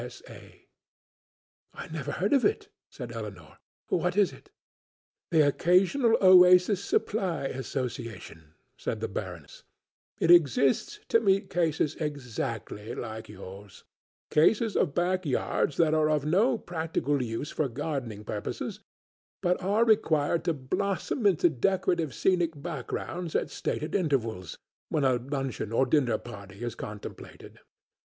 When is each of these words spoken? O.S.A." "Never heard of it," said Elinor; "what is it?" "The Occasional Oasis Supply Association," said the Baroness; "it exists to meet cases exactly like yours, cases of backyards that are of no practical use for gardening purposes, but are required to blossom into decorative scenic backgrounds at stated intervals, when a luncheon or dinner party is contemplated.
O.S.A." 0.01 0.63
"Never 1.91 2.13
heard 2.13 2.33
of 2.33 2.43
it," 2.43 2.69
said 2.89 3.11
Elinor; 3.11 3.59
"what 3.89 4.17
is 4.17 4.33
it?" 4.33 4.49
"The 5.29 5.45
Occasional 5.45 6.17
Oasis 6.19 6.83
Supply 6.83 7.43
Association," 7.45 8.55
said 8.79 8.99
the 8.99 9.07
Baroness; 9.07 9.63
"it 10.19 10.31
exists 10.31 10.99
to 11.09 11.19
meet 11.19 11.51
cases 11.51 11.93
exactly 11.97 12.95
like 12.95 13.29
yours, 13.29 13.83
cases 14.31 14.75
of 14.75 14.95
backyards 14.95 15.77
that 15.77 15.93
are 15.93 16.09
of 16.09 16.25
no 16.25 16.57
practical 16.57 17.21
use 17.21 17.51
for 17.51 17.69
gardening 17.69 18.23
purposes, 18.23 18.79
but 19.39 19.61
are 19.61 19.85
required 19.85 20.43
to 20.45 20.53
blossom 20.55 21.27
into 21.27 21.47
decorative 21.47 22.11
scenic 22.15 22.59
backgrounds 22.59 23.35
at 23.35 23.51
stated 23.51 23.93
intervals, 23.93 24.57
when 24.89 25.03
a 25.03 25.17
luncheon 25.17 25.71
or 25.71 25.85
dinner 25.85 26.17
party 26.17 26.63
is 26.63 26.73
contemplated. 26.73 27.59